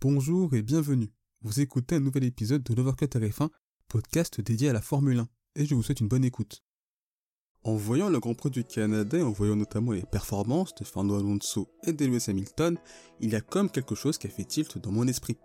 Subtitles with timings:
[0.00, 1.10] Bonjour et bienvenue.
[1.42, 3.48] Vous écoutez un nouvel épisode de l'Overcut RF1,
[3.88, 6.62] podcast dédié à la Formule 1, et je vous souhaite une bonne écoute.
[7.64, 11.68] En voyant le Grand Prix du Canada en voyant notamment les performances de Fernando Alonso
[11.82, 12.78] et de Hamilton,
[13.18, 15.36] il y a comme quelque chose qui a fait tilt dans mon esprit.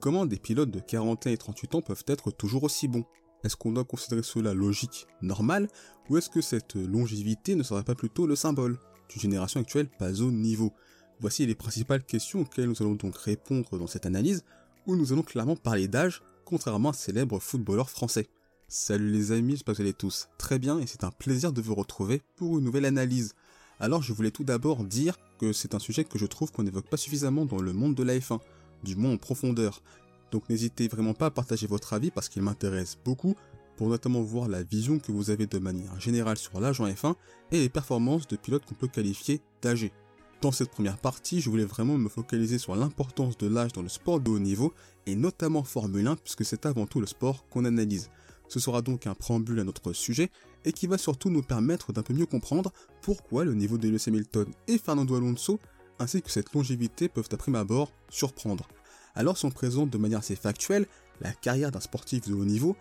[0.00, 3.04] Comment des pilotes de 41 et 38 ans peuvent être toujours aussi bons?
[3.44, 5.68] Est-ce qu'on doit considérer cela logique, normal,
[6.08, 8.78] ou est-ce que cette longévité ne serait pas plutôt le symbole
[9.10, 10.72] d'une génération actuelle pas au niveau?
[11.20, 14.44] Voici les principales questions auxquelles nous allons donc répondre dans cette analyse,
[14.86, 18.28] où nous allons clairement parler d'âge, contrairement à un célèbre footballeur français.
[18.68, 21.60] Salut les amis, j'espère que vous allez tous très bien et c'est un plaisir de
[21.60, 23.34] vous retrouver pour une nouvelle analyse.
[23.80, 26.88] Alors je voulais tout d'abord dire que c'est un sujet que je trouve qu'on n'évoque
[26.88, 28.38] pas suffisamment dans le monde de la F1,
[28.84, 29.82] du moins en profondeur.
[30.30, 33.34] Donc n'hésitez vraiment pas à partager votre avis parce qu'il m'intéresse beaucoup
[33.76, 37.14] pour notamment voir la vision que vous avez de manière générale sur l'âge en F1
[37.50, 39.92] et les performances de pilotes qu'on peut qualifier d'âgés.
[40.40, 43.88] Dans cette première partie, je voulais vraiment me focaliser sur l'importance de l'âge dans le
[43.88, 44.72] sport de haut niveau,
[45.06, 48.08] et notamment Formule 1, puisque c'est avant tout le sport qu'on analyse.
[48.46, 50.30] Ce sera donc un préambule à notre sujet,
[50.64, 54.04] et qui va surtout nous permettre d'un peu mieux comprendre pourquoi le niveau de Lewis
[54.06, 55.58] Hamilton et Fernando Alonso,
[55.98, 58.68] ainsi que cette longévité peuvent à prime abord surprendre.
[59.16, 60.86] Alors si on présente de manière assez factuelle
[61.20, 62.76] la carrière d'un sportif de haut niveau,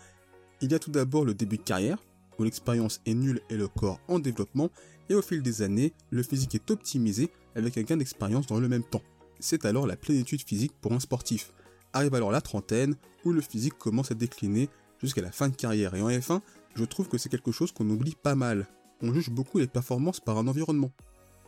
[0.62, 2.04] il y a tout d'abord le début de carrière,
[2.38, 4.70] où l'expérience est nulle et le corps en développement,
[5.10, 8.70] et au fil des années, le physique est optimisé avec un gain d'expérience dans le
[8.70, 9.02] même temps.
[9.40, 11.54] C'est alors la plénitude physique pour un sportif.
[11.94, 14.70] Arrive alors la trentaine, où le physique commence à décliner
[15.02, 15.96] jusqu'à la fin de carrière.
[15.96, 16.42] Et en F1,
[16.76, 18.68] je trouve que c'est quelque chose qu'on oublie pas mal.
[19.02, 20.92] On juge beaucoup les performances par un environnement.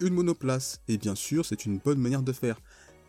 [0.02, 2.60] Une monoplace, et bien sûr, c'est une bonne manière de faire.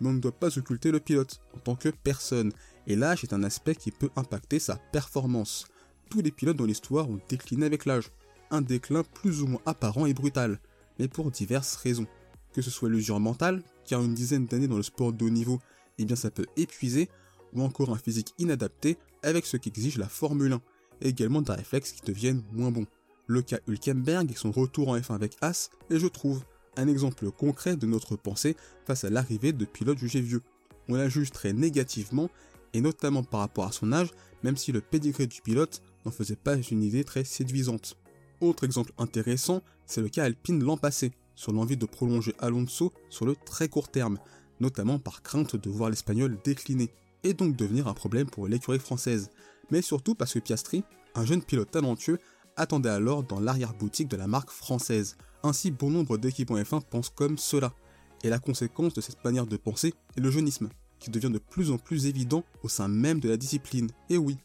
[0.01, 2.53] Mais on ne doit pas occulter le pilote, en tant que personne.
[2.87, 5.67] Et l'âge est un aspect qui peut impacter sa performance.
[6.11, 8.11] Tous les pilotes dans l'histoire ont décliné avec l'âge
[8.51, 10.59] un déclin plus ou moins apparent et brutal,
[10.99, 12.07] mais pour diverses raisons.
[12.53, 15.61] Que ce soit l'usure mentale, car une dizaine d'années dans le sport de haut niveau,
[15.99, 17.09] eh bien ça peut épuiser,
[17.53, 20.61] ou encore un physique inadapté avec ce qu'exige la Formule 1,
[21.03, 22.87] et également des réflexes qui deviennent moins bons.
[23.27, 26.43] Le cas Hülkenberg et son retour en F1 avec As est, je trouve,
[26.77, 30.43] un exemple concret de notre pensée face à l'arrivée de pilotes jugés vieux.
[30.89, 32.31] On la juge très négativement,
[32.73, 34.11] et notamment par rapport à son âge,
[34.43, 37.97] même si le pédigré du pilote n'en faisait pas une idée très séduisante.
[38.41, 43.25] Autre exemple intéressant, c'est le cas Alpine l'an passé, sur l'envie de prolonger Alonso sur
[43.25, 44.19] le très court terme,
[44.61, 46.91] notamment par crainte de voir l'Espagnol décliner,
[47.25, 49.31] et donc devenir un problème pour l'écurie française,
[49.71, 50.85] mais surtout parce que Piastri,
[51.15, 52.19] un jeune pilote talentueux,
[52.57, 55.17] attendait alors dans l'arrière-boutique de la marque française.
[55.43, 57.73] Ainsi, bon nombre d'équipes en F1 pensent comme cela.
[58.23, 60.69] Et la conséquence de cette manière de penser est le jeunisme,
[60.99, 63.89] qui devient de plus en plus évident au sein même de la discipline.
[64.11, 64.37] Et oui,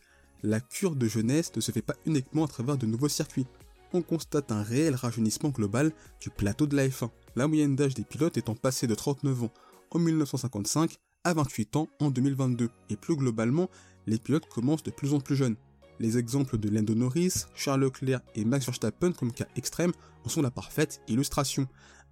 [0.43, 3.47] la cure de jeunesse ne se fait pas uniquement à travers de nouveaux circuits.
[3.93, 8.03] On constate un réel rajeunissement global du plateau de la F1, la moyenne d'âge des
[8.03, 9.53] pilotes étant passée de 39 ans
[9.91, 12.69] en 1955 à 28 ans en 2022.
[12.89, 13.69] Et plus globalement,
[14.07, 15.55] les pilotes commencent de plus en plus jeunes.
[15.99, 19.93] Les exemples de Lando Norris, Charles Leclerc et Max Verstappen comme cas extrême
[20.25, 21.67] en sont la parfaite illustration.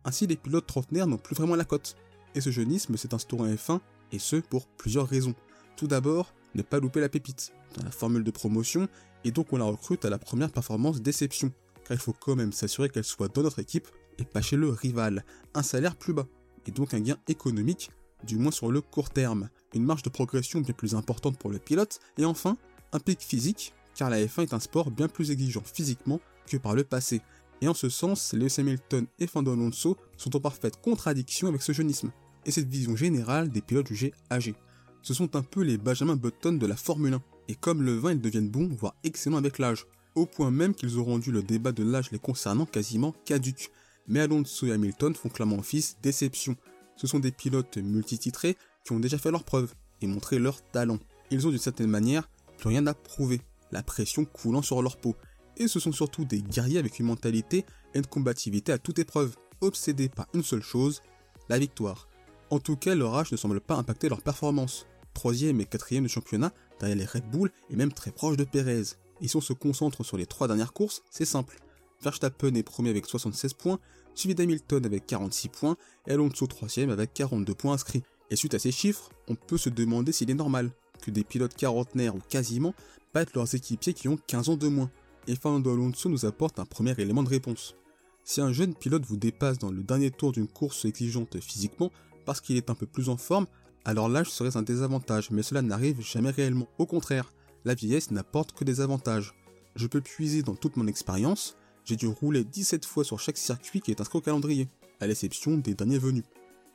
[0.06, 1.96] Ainsi, les pilotes trentenaires n'ont plus vraiment la cote.
[2.36, 3.80] Et ce jeunisme s'est instauré en F1,
[4.12, 5.36] et ce pour plusieurs raisons.
[5.76, 8.88] Tout d'abord, ne pas louper la pépite dans la formule de promotion,
[9.24, 11.52] et donc on la recrute à la première performance déception,
[11.86, 13.88] car il faut quand même s'assurer qu'elle soit dans notre équipe
[14.20, 16.28] et pas chez le rival, un salaire plus bas,
[16.68, 17.92] et donc un gain économique,
[18.24, 21.60] du moins sur le court terme, une marge de progression bien plus importante pour le
[21.60, 22.58] pilote, et enfin,
[22.92, 26.76] un pic physique, car la F1 est un sport bien plus exigeant physiquement que par
[26.76, 27.22] le passé,
[27.62, 31.72] et en ce sens, Lewis Hamilton et Fernando Alonso sont en parfaite contradiction avec ce
[31.72, 32.12] jeunisme,
[32.46, 34.56] et cette vision générale des pilotes jugés âgés
[35.04, 37.22] ce sont un peu les Benjamin Button de la Formule 1.
[37.50, 39.86] Et comme le vin, ils deviennent bons, voire excellents avec l'âge.
[40.16, 43.72] Au point même qu'ils ont rendu le débat de l'âge les concernant quasiment caduque.
[44.08, 46.56] Mais Alonso et Hamilton font clairement office déception.
[46.96, 51.00] Ce sont des pilotes multititrés qui ont déjà fait leurs preuves et montré leur talent.
[51.32, 53.42] Ils ont d'une certaine manière plus rien à prouver,
[53.72, 55.16] la pression coulant sur leur peau.
[55.58, 59.36] Et ce sont surtout des guerriers avec une mentalité et une combativité à toute épreuve,
[59.62, 61.02] obsédés par une seule chose,
[61.50, 62.08] la victoire.
[62.50, 66.10] En tout cas, leur âge ne semble pas impacter leur performance troisième et quatrième du
[66.10, 68.84] championnat derrière les Red Bull et même très proche de Perez.
[69.24, 71.58] Et si on se concentre sur les trois dernières courses, c'est simple.
[72.04, 73.80] Verstappen est premier avec 76 points,
[74.14, 78.04] suivi d'Hamilton avec 46 points et Alonso troisième avec 42 points inscrits.
[78.30, 80.72] Et suite à ces chiffres, on peut se demander s'il est normal
[81.02, 82.76] que des pilotes quarantenaires ou quasiment
[83.14, 84.92] battent leurs équipiers qui ont 15 ans de moins.
[85.28, 87.76] Et Fernando Alonso nous apporte un premier élément de réponse.
[88.26, 91.92] Si un jeune pilote vous dépasse dans le dernier tour d'une course exigeante physiquement
[92.26, 93.48] parce qu'il est un peu plus en forme,
[93.86, 96.68] alors l'âge serait un désavantage, mais cela n'arrive jamais réellement.
[96.78, 97.32] Au contraire,
[97.66, 99.34] la vieillesse n'apporte que des avantages.
[99.76, 103.82] Je peux puiser dans toute mon expérience, j'ai dû rouler 17 fois sur chaque circuit
[103.82, 104.68] qui est inscrit au calendrier,
[105.00, 106.24] à l'exception des derniers venus.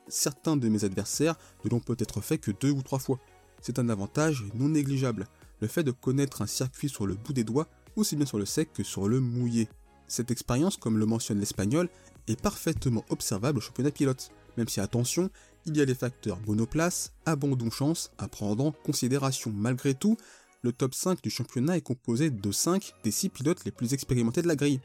[0.09, 3.19] certains de mes adversaires ne l'ont peut-être fait que deux ou trois fois.
[3.61, 5.27] C'est un avantage non négligeable,
[5.61, 8.47] le fait de connaître un circuit sur le bout des doigts, aussi bien sur le
[8.47, 9.69] sec que sur le mouillé.
[10.07, 11.89] Cette expérience, comme le mentionne l'espagnol,
[12.27, 15.31] est parfaitement observable au championnat pilote, même si attention,
[15.67, 19.53] il y a les facteurs monoplace, abandon chance à prendre en considération.
[19.55, 20.17] Malgré tout,
[20.63, 24.43] le top 5 du championnat est composé de 5 des 6 pilotes les plus expérimentés
[24.43, 24.81] de la grille.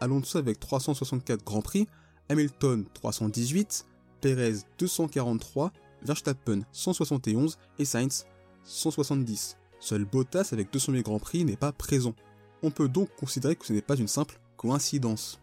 [0.00, 1.86] Alonso avec 364 Grands Prix,
[2.28, 3.86] Hamilton 318,
[4.20, 5.72] Perez 243,
[6.02, 8.26] Verstappen 171 et Sainz
[8.64, 9.56] 170.
[9.78, 12.14] Seul Bottas avec 208 Grands Prix n'est pas présent.
[12.62, 15.40] On peut donc considérer que ce n'est pas une simple coïncidence.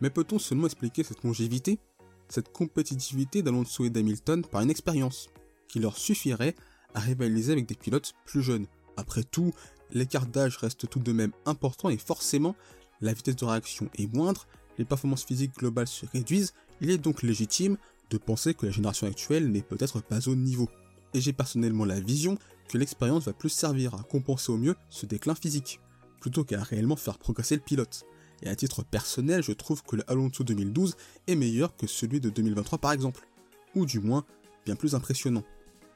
[0.00, 1.78] Mais peut-on seulement expliquer cette longévité,
[2.28, 5.28] cette compétitivité d'Alonso et d'Hamilton par une expérience,
[5.68, 6.56] qui leur suffirait
[6.94, 8.66] à rivaliser avec des pilotes plus jeunes?
[8.96, 9.52] Après tout,
[9.92, 12.54] l'écart d'âge reste tout de même important et forcément,
[13.00, 14.46] la vitesse de réaction est moindre,
[14.78, 17.76] les performances physiques globales se réduisent, il est donc légitime
[18.10, 20.68] de penser que la génération actuelle n'est peut-être pas au niveau.
[21.14, 25.06] Et j'ai personnellement la vision que l'expérience va plus servir à compenser au mieux ce
[25.06, 25.80] déclin physique,
[26.20, 28.04] plutôt qu'à réellement faire progresser le pilote.
[28.42, 30.96] Et à titre personnel, je trouve que le Alonso 2012
[31.26, 33.26] est meilleur que celui de 2023 par exemple,
[33.74, 34.24] ou du moins
[34.64, 35.44] bien plus impressionnant.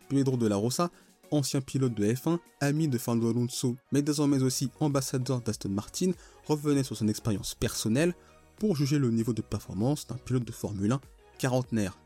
[0.08, 0.90] Pedro de la Rosa,
[1.30, 6.12] ancien pilote de F1, ami de Fernando Alonso, mais désormais aussi ambassadeur d'Aston Martin,
[6.46, 8.14] revenait sur son expérience personnelle
[8.58, 11.00] pour juger le niveau de performance d'un pilote de Formule 1
[11.38, 11.98] quarantenaire.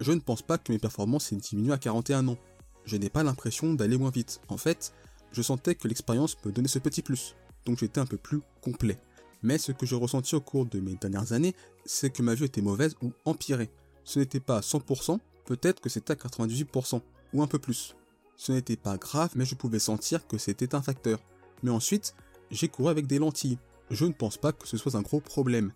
[0.00, 2.38] Je ne pense pas que mes performances aient diminué à 41 ans.
[2.84, 4.40] Je n'ai pas l'impression d'aller moins vite.
[4.48, 4.92] En fait,
[5.32, 7.34] je sentais que l'expérience me donnait ce petit plus,
[7.66, 8.98] donc j'étais un peu plus complet.
[9.42, 11.54] Mais ce que je ressentis au cours de mes dernières années,
[11.84, 13.70] c'est que ma vue était mauvaise ou empirée.
[14.04, 17.00] Ce n'était pas à 100%, peut-être que c'était à 98%,
[17.32, 17.94] ou un peu plus.
[18.36, 21.20] Ce n'était pas grave, mais je pouvais sentir que c'était un facteur.
[21.62, 22.14] Mais ensuite,
[22.50, 23.58] j'ai couru avec des lentilles.
[23.90, 25.72] Je ne pense pas que ce soit un gros problème.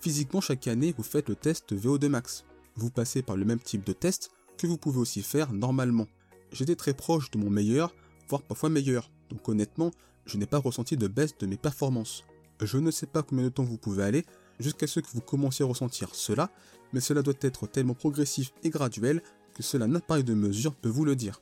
[0.00, 2.44] Physiquement, chaque année, vous faites le test VO2 max.
[2.76, 6.06] Vous passez par le même type de test que vous pouvez aussi faire normalement.
[6.52, 7.94] J'étais très proche de mon meilleur,
[8.28, 9.10] voire parfois meilleur.
[9.30, 9.90] Donc honnêtement,
[10.26, 12.24] je n'ai pas ressenti de baisse de mes performances.
[12.62, 14.24] Je ne sais pas combien de temps vous pouvez aller
[14.58, 16.50] jusqu'à ce que vous commenciez à ressentir cela,
[16.92, 19.22] mais cela doit être tellement progressif et graduel
[19.54, 21.40] que cela n'a pas de mesure peut vous le dire.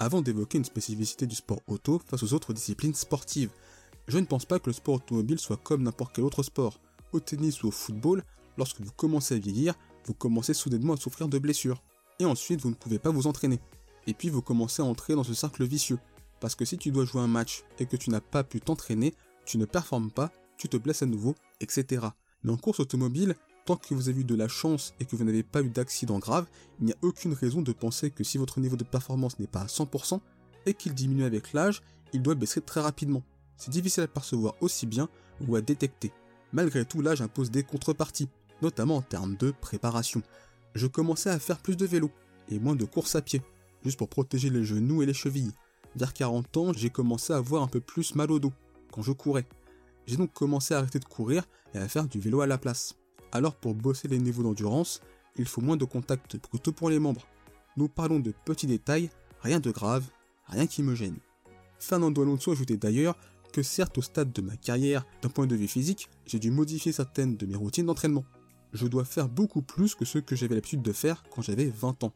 [0.00, 3.50] Avant d'évoquer une spécificité du sport auto face aux autres disciplines sportives,
[4.06, 6.78] je ne pense pas que le sport automobile soit comme n'importe quel autre sport.
[7.12, 8.22] Au tennis ou au football,
[8.56, 9.74] lorsque vous commencez à vieillir,
[10.04, 11.82] vous commencez soudainement à souffrir de blessures.
[12.20, 13.58] Et ensuite, vous ne pouvez pas vous entraîner.
[14.06, 15.98] Et puis, vous commencez à entrer dans ce cercle vicieux.
[16.40, 19.14] Parce que si tu dois jouer un match et que tu n'as pas pu t'entraîner,
[19.44, 22.06] tu ne performes pas, tu te blesses à nouveau, etc.
[22.44, 23.34] Mais en course automobile,
[23.68, 26.18] tant que vous avez eu de la chance et que vous n'avez pas eu d'accident
[26.18, 26.46] grave,
[26.80, 29.60] il n'y a aucune raison de penser que si votre niveau de performance n'est pas
[29.60, 30.20] à 100%
[30.64, 31.82] et qu'il diminue avec l'âge,
[32.14, 33.22] il doit baisser très rapidement.
[33.58, 35.10] C'est difficile à percevoir aussi bien
[35.46, 36.12] ou à détecter.
[36.54, 38.30] Malgré tout, l'âge impose des contreparties,
[38.62, 40.22] notamment en termes de préparation.
[40.74, 42.10] Je commençais à faire plus de vélo
[42.48, 43.42] et moins de course à pied,
[43.84, 45.52] juste pour protéger les genoux et les chevilles.
[45.94, 48.52] Vers 40 ans, j'ai commencé à avoir un peu plus mal au dos
[48.92, 49.46] quand je courais.
[50.06, 51.44] J'ai donc commencé à arrêter de courir
[51.74, 52.94] et à faire du vélo à la place.
[53.32, 55.00] Alors pour bosser les niveaux d'endurance,
[55.36, 57.26] il faut moins de contacts brutaux pour les membres.
[57.76, 59.10] Nous parlons de petits détails,
[59.40, 60.04] rien de grave,
[60.46, 61.18] rien qui me gêne.
[61.78, 63.16] Fernando Alonso ajoutait d'ailleurs
[63.52, 66.92] que certes au stade de ma carrière, d'un point de vue physique, j'ai dû modifier
[66.92, 68.24] certaines de mes routines d'entraînement.
[68.72, 72.04] Je dois faire beaucoup plus que ce que j'avais l'habitude de faire quand j'avais 20
[72.04, 72.12] ans.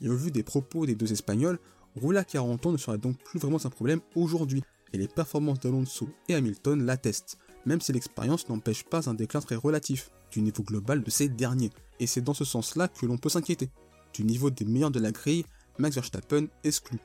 [0.00, 1.58] Et au vu des propos des deux Espagnols,
[1.96, 4.62] rouler à 40 ans ne serait donc plus vraiment un problème aujourd'hui,
[4.92, 9.56] et les performances d'Alonso et Hamilton l'attestent, même si l'expérience n'empêche pas un déclin très
[9.56, 13.28] relatif du niveau global de ces derniers, et c'est dans ce sens-là que l'on peut
[13.28, 13.70] s'inquiéter.
[14.12, 15.44] Du niveau des meilleurs de la grille,
[15.78, 16.98] Max Verstappen exclut,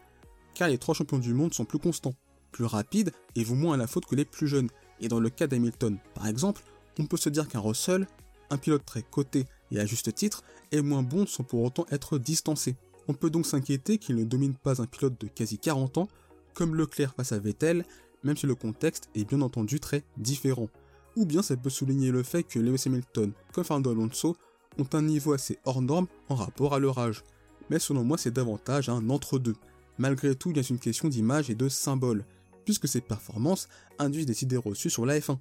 [0.56, 2.16] car les trois champions du monde sont plus constants,
[2.52, 4.70] plus rapides et vont moins à la faute que les plus jeunes,
[5.00, 6.64] et dans le cas d'Hamilton par exemple,
[6.98, 8.08] on peut se dire qu'un Russell,
[8.50, 12.18] un pilote très coté et à juste titre, est moins bon sans pour autant être
[12.18, 12.76] distancé.
[13.08, 16.08] On peut donc s'inquiéter qu'il ne domine pas un pilote de quasi 40 ans,
[16.56, 17.86] comme Leclerc face à Vettel,
[18.24, 20.68] même si le contexte est bien entendu très différent.
[21.20, 24.38] Ou bien ça peut souligner le fait que Lewis Hamilton, comme Fernando Alonso,
[24.78, 27.26] ont un niveau assez hors norme en rapport à leur âge.
[27.70, 29.58] Mais selon moi, c'est davantage un entre-deux.
[29.98, 32.24] Malgré tout, il y a une question d'image et de symbole,
[32.64, 33.68] puisque ces performances
[34.00, 35.38] induisent des idées reçues sur la F1,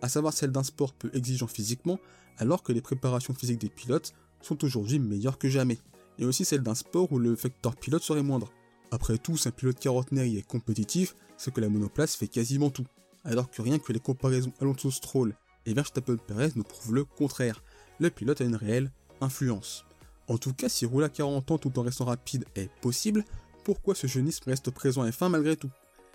[0.00, 1.98] à savoir celle d'un sport peu exigeant physiquement,
[2.38, 5.80] alors que les préparations physiques des pilotes sont aujourd'hui meilleures que jamais,
[6.20, 8.52] et aussi celle d'un sport où le facteur pilote serait moindre.
[8.92, 12.70] Après tout, si un pilote quarantenaire y est compétitif, c'est que la monoplace fait quasiment
[12.70, 12.86] tout,
[13.26, 15.34] alors que rien que les comparaisons Alonso Stroll
[15.66, 17.62] et Verstappen Perez nous prouvent le contraire,
[17.98, 19.84] le pilote a une réelle influence.
[20.28, 23.24] En tout cas, si rouler à 40 ans tout en restant rapide est possible,
[23.64, 25.70] pourquoi ce jeunisme reste présent à F1 malgré tout?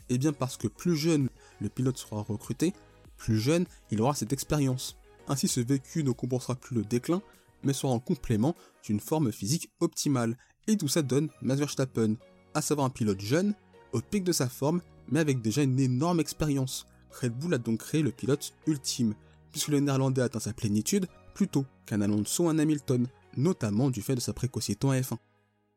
[0.10, 2.74] Eh bien parce que plus jeune le pilote sera recruté,
[3.18, 4.98] plus jeune il aura cette expérience.
[5.28, 7.22] Ainsi ce vécu ne compensera plus le déclin,
[7.64, 10.38] mais sera en complément d'une forme physique optimale.
[10.68, 12.16] Et tout ça donne Max Verstappen,
[12.54, 13.54] à savoir un pilote jeune,
[13.94, 16.88] au pic de sa forme, mais avec déjà une énorme expérience.
[17.12, 19.16] Red Bull a donc créé le pilote ultime,
[19.52, 24.16] puisque le néerlandais atteint sa plénitude plutôt qu'un Alonso ou un Hamilton, notamment du fait
[24.16, 25.18] de sa précocité en F1.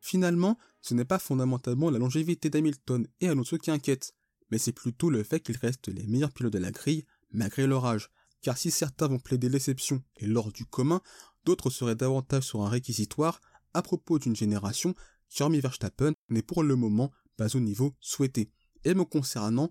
[0.00, 4.14] Finalement, ce n'est pas fondamentalement la longévité d'Hamilton et Alonso qui inquiète,
[4.50, 7.86] mais c'est plutôt le fait qu'ils restent les meilleurs pilotes de la grille malgré leur
[7.86, 8.10] âge,
[8.42, 11.00] car si certains vont plaider l'exception et l'ordre du commun,
[11.44, 13.40] d'autres seraient davantage sur un réquisitoire
[13.72, 14.94] à propos d'une génération
[15.28, 18.50] qui, hormis Verstappen, n'est pour le moment pas au niveau souhaité.
[18.84, 19.70] Et me concernant,